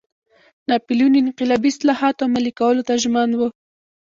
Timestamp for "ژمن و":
3.03-3.41